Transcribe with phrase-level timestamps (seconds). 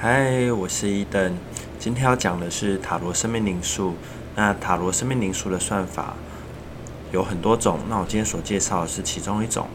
[0.00, 1.36] 嗨，我是伊登。
[1.76, 3.96] 今天要讲的是塔罗生命灵数。
[4.36, 6.14] 那塔罗生命灵数的算法
[7.10, 9.66] 有很多种，那我今天所介绍的是其中一种。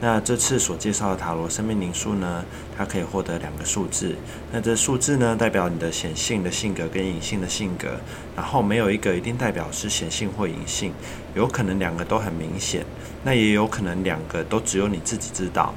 [0.00, 2.44] 那这次所介绍的塔罗生命灵数呢，
[2.78, 4.14] 它可以获得两个数字。
[4.52, 7.88] 那这数字呢，代表你的显性的性格跟隐性的性格。
[8.36, 10.92] 然后没有一个一定代表是显性或隐性，
[11.34, 12.86] 有可能两个都很明显，
[13.24, 15.74] 那也有可能两个都只有你自己知道。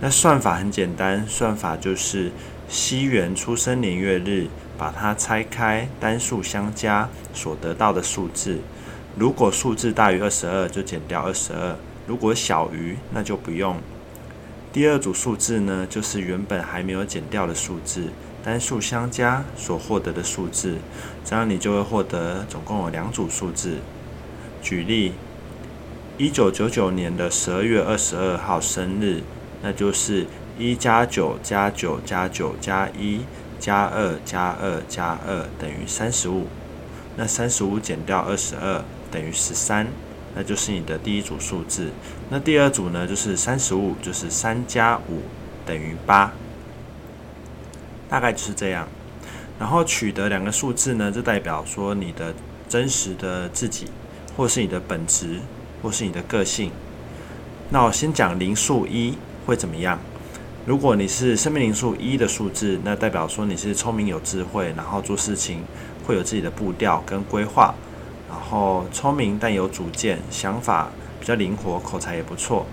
[0.00, 2.32] 那算法很简单，算法就是。
[2.68, 8.58] 西元出生年月日，把它拆开，单数相加所得到的数字。
[9.16, 11.76] 如果数字大于二十二，就减掉二十二；
[12.06, 13.78] 如果小于，那就不用。
[14.70, 18.08] 第二组数字呢，就是原本还没有减掉的数字，
[18.44, 20.76] 单数相加所获得的数字。
[21.24, 23.78] 这样你就会获得总共有两组数字。
[24.60, 25.14] 举例，
[26.18, 29.22] 一九九九年的十二月二十二号生日，
[29.62, 30.26] 那就是。
[30.58, 33.20] 一加九加九加九加一
[33.60, 36.48] 加二加二加二等于三十五，
[37.16, 39.86] 那三十五减掉二十二等于十三，
[40.34, 41.90] 那就是你的第一组数字。
[42.28, 45.22] 那第二组呢，就是三十五，就是三加五
[45.64, 46.32] 等于八，
[48.08, 48.88] 大概就是这样。
[49.60, 52.34] 然后取得两个数字呢，就代表说你的
[52.68, 53.86] 真实的自己，
[54.36, 55.38] 或是你的本质，
[55.82, 56.72] 或是你的个性。
[57.70, 59.98] 那我先讲零数一会怎么样？
[60.68, 65.62] 如果你是生命灵数一的数字，那代表说你是聪明有智慧，然后做事情
[66.06, 67.74] 会有自己的步调跟规划，
[68.28, 72.66] 然后聪明但有主见，想法比较灵活，口才也不错。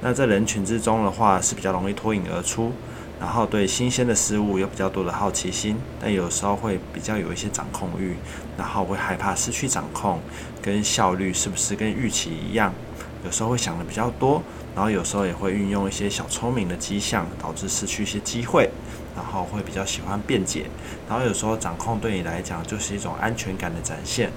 [0.00, 2.72] 那在人群之中的话是比较容易脱颖而出，
[3.20, 8.16] 然后对新鲜的事物有比较多的好奇心，但有时候会比较有一些掌控欲，
[8.56, 10.18] 然后会害怕失去掌控，
[10.62, 12.72] 跟效率是不是跟预期一样？
[13.24, 14.42] 有时候会想的比较多。
[14.74, 18.70] 然后有时候也会运用一些小聪明的迹象，导致失去一些机会。
[19.14, 20.64] 然后会比较喜欢辩解。
[21.06, 24.30] 然后有时候掌控对你来讲就是一种安全感的展现。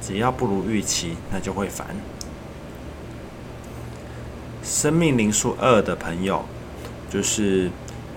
[0.00, 1.86] 只要不如预期，那就会烦。
[4.62, 6.42] 生命灵数二的朋友，
[7.10, 7.70] 就是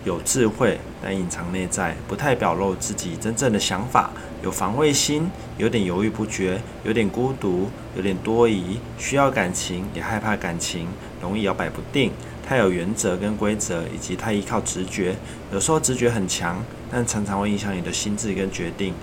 [0.05, 4.11] 有智慧但隐藏内在，不太表露自己真正的想法。
[4.43, 10.87] 有防卫心，有点犹豫不决，有点孤独，有点多疑，需要感情，也害怕感情，
[11.21, 12.11] 容易摇摆不定。
[12.47, 15.15] 太有原则跟规则，以及太依靠直觉，
[15.51, 18.93] 有时候直觉很强，但常常会影响你的心智跟决定。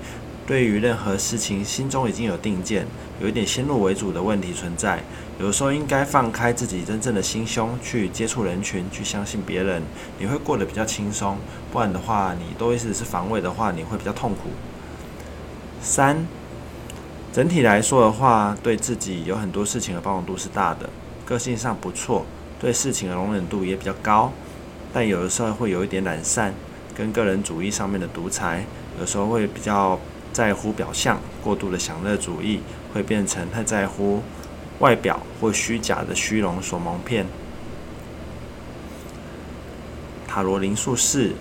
[0.47, 2.87] 对于任何事情，心中已经有定见，
[3.21, 5.03] 有一点先入为主的问题存在。
[5.41, 9.83] 有时候应该放开自己真正的心胸，去接触人群，去相信别人，
[10.19, 11.39] 你会过得比较轻松。
[11.73, 14.51] 不然的话，你都一直是防卫的话，你会比较痛苦。
[15.81, 16.27] 三，
[17.33, 20.89] 整体来说的话，对自己有很多事情的包容度是大的，
[21.25, 22.25] 个性上不错，
[22.61, 24.31] 对事情的容忍度也比较高，
[24.93, 26.55] 但有的时候会有一点懒散，
[26.95, 28.65] 跟个人主义上面的独裁，
[29.01, 29.99] 有时候会比较
[30.35, 32.61] 在乎表象，过度的享乐主义
[32.93, 34.21] 会变成太在乎
[34.81, 37.25] 外表或虚假的虚荣所蒙骗。
[40.29, 41.33] 塔罗灵数四，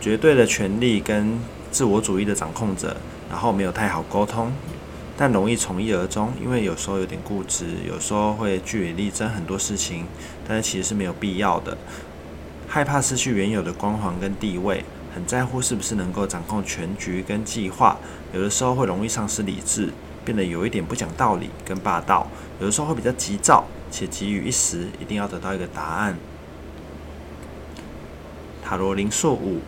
[0.00, 1.38] 绝对的权力跟
[1.70, 2.96] 自我主义的掌控者。
[3.28, 4.52] 然后没有太好沟通，
[5.16, 10.06] 但容易从一而终，因为有时候有点固执，有时候会据理力争很多事情，
[10.46, 11.76] 但是其实是没有必要的。
[12.68, 14.84] 害怕失去原有的光环跟地位，
[15.16, 17.96] 很在乎是不是能够掌控全局跟计划，
[18.34, 19.90] 有的时候会容易丧失理智，
[20.26, 22.28] 变得有一点不讲道理跟霸道，
[22.60, 26.18] 有的时候会比较急躁，且急于一时，一定要得到一个答案。
[28.62, 29.60] 塔罗灵数五，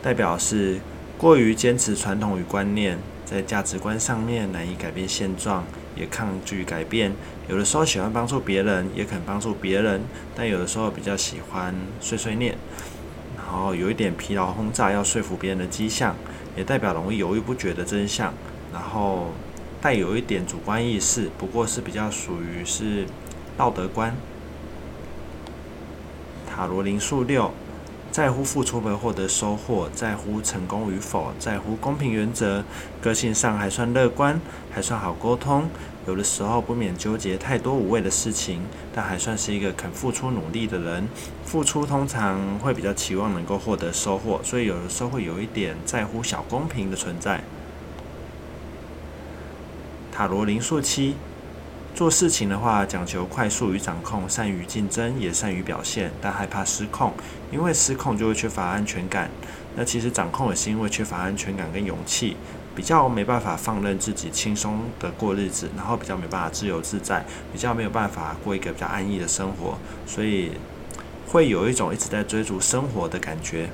[0.00, 0.78] 代表是。
[1.18, 7.12] 过于坚持传统与观念，在价值观上面难以改变现状，也抗拒改变。
[7.46, 10.00] 有的时候喜欢帮助别人，也肯帮助别人，
[10.34, 12.56] 但有的时候比较喜欢碎碎念，
[13.50, 16.14] 然后有一点疲劳轰炸，要说服别人的迹象，
[16.56, 18.32] 也代表容易犹豫不决的真相。
[18.72, 19.32] 然后
[19.80, 23.06] 带有一点主观意识，不过是比较属于是
[23.56, 24.14] 道德观。
[26.48, 27.50] 塔罗灵数六。
[28.10, 32.64] 在乎付出没获得收获，在乎成功与否，在乎公平原则，
[33.00, 34.40] 个性上还算乐观，
[34.70, 35.68] 还算好沟通。
[36.08, 38.62] 有的时候不免纠结太多无谓的事情，
[38.92, 41.06] 但还算是一个肯付出努力的人。
[41.44, 47.44] 付出通常会比较期望能够获得收获，所以有的时候会有一点在乎小公平的存在。
[50.10, 51.14] 塔罗灵数七。
[51.94, 57.12] 做事情的话，讲求快速与掌控，善于竞争，也善于表现，但害怕失控，
[57.52, 59.28] 因为失控就会缺乏安全感。
[59.76, 62.36] 那其实掌控也是因为缺乏安全感跟勇气，
[62.74, 69.76] 比较没办法放任自己轻松的过日子，然后比较没办法自由自在，比较没有办法过一个比较安逸的生活，
[70.06, 70.52] 所以
[71.26, 73.68] 会有一种一直在追逐生活的感觉。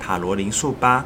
[0.00, 1.04] 塔罗灵数八，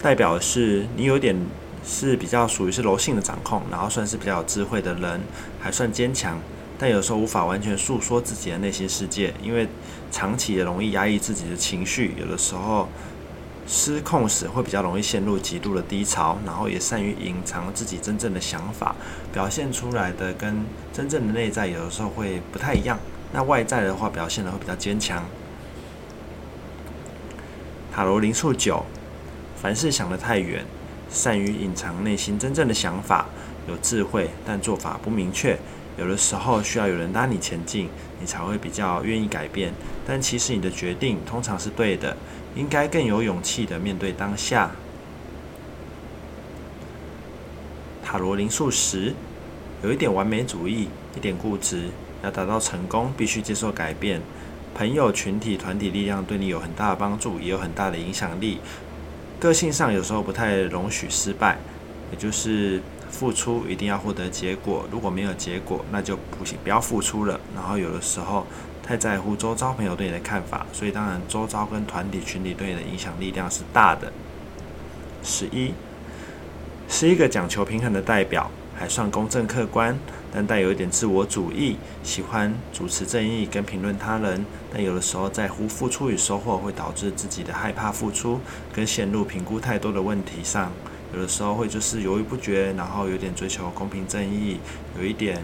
[0.00, 1.36] 代表的是你有点
[1.84, 5.20] 是比较属于是柔性的掌控，然后算是比较有智慧的人，
[5.60, 6.40] 还算坚强，
[6.78, 9.68] 但有时候无法完全诉说自己的内心世界，因为
[10.10, 12.88] 长期也容易压抑自己的情绪，有的时候
[13.66, 18.94] 失控时会比较容易陷入极度的低潮，然后也善于隐藏自己真正的想法，
[19.32, 22.98] 表现出来的跟真正的内在有的时候会不太一样。
[23.32, 25.24] 那外在的话，表现的会比较坚强。
[27.90, 28.84] 塔罗灵数九，
[29.56, 30.64] 凡事想得太远，
[31.12, 33.26] 善于隐藏内心真正的想法，
[33.68, 35.58] 有智慧，但做法不明确。
[35.98, 37.88] 有的时候需要有人拉你前进，
[38.18, 39.74] 你才会比较愿意改变。
[40.06, 42.16] 但其实你的决定通常是对的，
[42.56, 44.70] 应该更有勇气的面对当下。
[48.02, 49.14] 塔罗灵数十，
[49.82, 51.90] 有一点完美主义，一点固执。
[52.24, 54.20] 要达到成功，必须接受改变。
[54.74, 58.60] 朋友、群体、团体力量对你有很大的帮助，也有很大的影响力。
[59.42, 61.58] 个性上有时候不太容许失败，
[62.12, 62.80] 也就是
[63.10, 64.86] 付出一定要获得结果。
[64.92, 67.40] 如果没有结果，那就不行，不要付出了。
[67.52, 68.46] 然后有的时候
[68.84, 74.12] 太在乎周遭朋友对你的看法，所以当然周遭跟团体、群体对你的影响力量是大的。
[75.24, 75.74] 十一，
[76.88, 78.48] 是一个讲求平衡的代表。
[78.82, 79.96] 还算公正客观，
[80.34, 88.40] 但带有一点自我主义，喜欢主持正义跟评论他人，但有的时候在乎付出与收获，会导致自己的害怕付出
[88.74, 90.72] 跟陷入评估太多的问题上，
[91.14, 94.58] 有的时候会就是犹豫不决，然后有点追求公平正义，
[94.98, 95.40] 有一点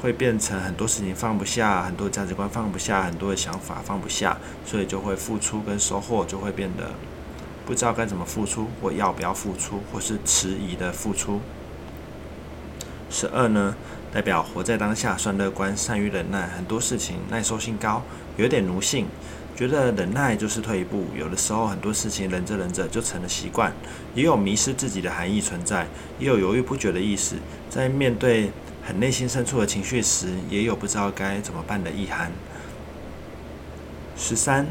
[0.00, 6.92] 会变成很多事情放不下，很多价值观放不下，很多的想法放不下，所以就会付出跟收获就会变得
[7.66, 11.40] 不知道该怎么付出，或要不要付出，或是迟疑的付出。
[13.10, 13.74] 十二呢，
[14.12, 18.02] 代表活在当下，算乐观，善于忍耐，很多事情耐受性高，
[18.36, 19.06] 有点奴性，
[19.56, 21.06] 觉得忍耐就是退一步。
[21.18, 23.72] 有的时候很多事情忍着忍着就成了习惯，
[24.14, 25.88] 也有迷失自己的含义存在，
[26.20, 27.34] 也有犹豫不决的意思。
[27.68, 32.30] 在面对很内心深处的情绪时，也有不知道该怎么办的意涵。
[34.16, 34.66] 十三，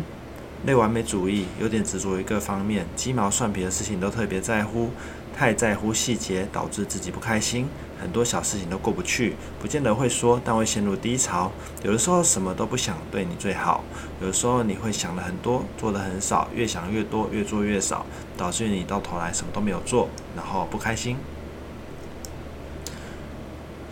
[0.66, 4.92] 类完美主义，有点执着于各方面，鸡毛蒜皮的事情都特别在乎。
[5.40, 7.66] 太在乎细节，导致自己不开心，
[7.98, 11.50] 很多小事情都过不去，不见得会说，但会陷入低潮。
[11.82, 13.82] 有的时候什么都不想对你最好，
[14.20, 18.06] 有的时候你会想的很多，做的很少，越想越多，越做越少，
[18.36, 21.16] 导致你到头来什么都没有做，然后不开心。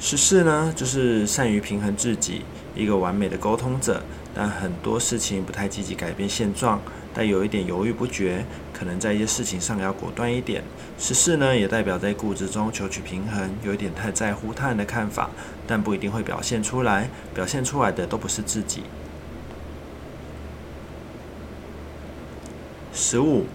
[0.01, 2.41] 十四呢，就是善于平衡自己，
[2.75, 4.03] 一个完美的沟通者，
[4.37, 6.79] 但很多事情不太积极改变现状。
[7.11, 10.63] 但有一点犹豫不决，可能在一些事情上要果断一点。
[10.99, 15.31] 十四呢，也代表在固执中求取平衡，有一点太在乎他人的看法，
[15.65, 18.83] 但不一定会表现出来，表现出来的都不是自己。
[22.93, 23.47] 十五，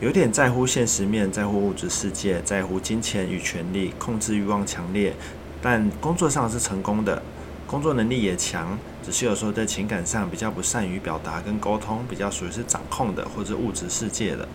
[0.00, 5.14] 有点在乎现实面，在乎物质世界，在乎金钱与权力，控制欲望强烈，
[5.60, 7.20] 但工作上是成功的。
[7.66, 14.48] 工作能力也强，只是有时候在情感上比较不善于表达跟沟通，比较属于是掌控的或者物质世界的。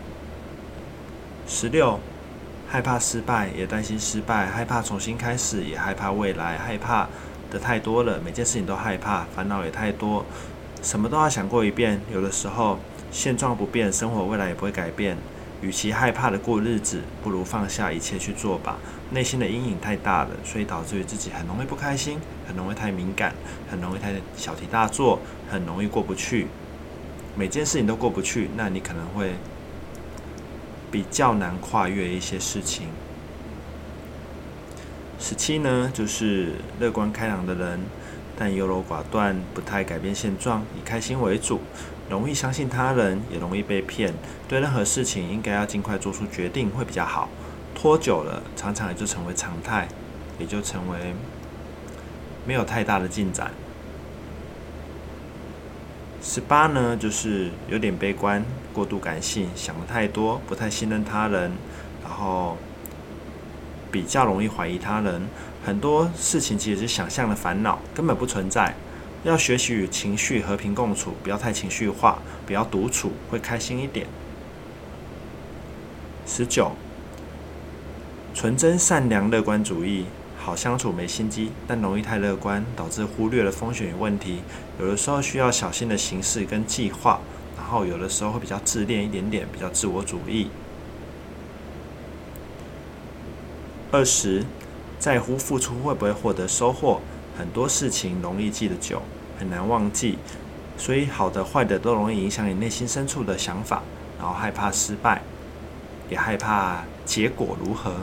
[1.47, 1.99] 十六，
[2.67, 7.07] 害怕失败，也担心失败，害怕重新开始，也害怕未来，害怕
[7.51, 10.25] 的太多了，每件事情都害怕，烦恼也太多，
[10.81, 12.01] 什么都要想过一遍。
[12.11, 12.79] 有的时候
[13.11, 15.15] 现状不变，生活未来也不会改变。
[15.61, 18.77] 与其害怕的过日子，不如放下一切去做吧。
[19.11, 23.33] 内心的阴影太大了，所以导致于自己很容易不开心，很容易太敏感，
[23.69, 26.47] 很容易太小题大做，很容易过不去。
[27.35, 29.33] 每件事情都过不去，那你可能会
[30.91, 32.87] 比较难跨越一些事情。
[35.19, 37.81] 十七呢，就是乐观开朗的人，
[38.37, 41.59] 但优柔寡断，不太改变现状，以开心为主。
[42.09, 44.13] 容易相信他人，也容易被骗。
[44.47, 47.29] 对任何事情，应该要尽快做出决定会比较好。
[47.75, 49.87] 拖久了，常常也就成为常态，
[50.39, 51.13] 也就成为
[52.45, 53.51] 没有太大的进展。
[56.21, 61.51] 十八呢，就是有点悲观，过度感性，想得太多，不太信任他人，
[62.03, 62.57] 然后
[63.91, 65.21] 比较容易怀疑他人。
[65.65, 68.75] 很多事情其实是想象的烦恼，根本不存在。
[69.23, 74.07] 要学习与情绪和平共处，不要太情绪化，不要独处，会开心一点。
[76.25, 76.71] 十九，
[78.33, 80.05] 纯真、善良、乐观主义，
[80.37, 84.41] 好相处，没心机，但容易太乐观，导致忽略了风险与问题。
[84.79, 87.19] 有的时候需要小心的形式跟计划，
[87.57, 90.49] 然后有的时候会比较自恋一点点，比较自我主义。
[93.91, 94.45] 二十，
[94.97, 97.01] 在乎付出会不会获得收获。
[97.39, 99.01] 很多事情容易记得久，
[99.39, 100.17] 很难忘记。
[100.77, 103.81] 所以好的坏的都容易影响你内心深处的想法，
[104.19, 105.21] 然后害怕失败，
[106.09, 107.93] 也害怕结果如何。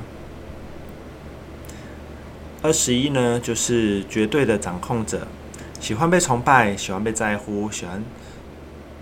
[2.62, 5.28] 二十一呢，就是绝对的掌控者，
[5.80, 8.02] 喜欢被崇拜，喜欢被在乎，喜欢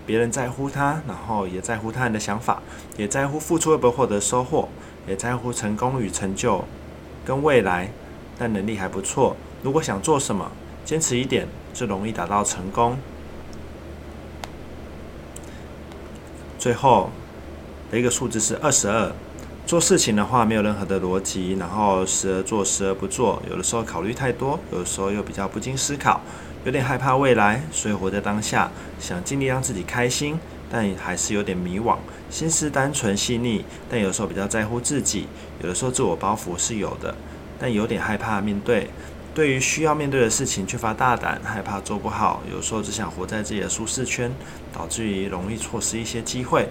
[0.05, 2.61] 别人在乎他，然后也在乎他人的想法，
[2.97, 4.67] 也在乎付出会不会获得收获，
[5.07, 6.65] 也在乎成功与成就
[7.25, 7.89] 跟未来，
[8.37, 9.37] 但能力还不错。
[9.65, 10.51] 如果想做什么，
[10.85, 12.95] 坚持一点，就容易达到成功。
[16.59, 17.09] 最后
[17.89, 19.11] 的一个数字是二十二。
[19.65, 23.41] 做事情的话，没有任何的逻辑，然后时而做，时而不做。
[23.49, 26.21] 有的时候考虑太多，有的时候又比较不经思考，
[26.63, 28.69] 有点害怕未来，所以活在当下，
[28.99, 30.37] 想尽力让自己开心，
[30.69, 31.97] 但还是有点迷惘。
[32.29, 35.25] 心思单纯细腻，但有时候比较在乎自己。
[35.63, 37.15] 有的时候自我包袱是有的，
[37.57, 38.91] 但有点害怕面对。
[39.35, 42.41] 对于需要面对的事情缺乏大胆，害怕做不好。
[42.49, 44.31] 有时候只想活在自己的舒适圈，
[44.73, 46.69] 导致于容易错失一些机会。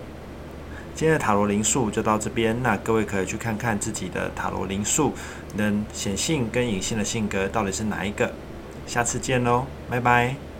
[0.95, 5.13] 今天的塔罗灵数就到这边，那各位可以去看看自己的塔罗灵数，
[5.57, 8.33] 能显性跟隐性的性格到底是哪一个？
[8.87, 10.54] 下次见喽，拜拜。